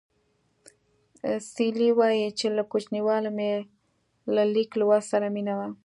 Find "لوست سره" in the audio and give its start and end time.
4.79-5.27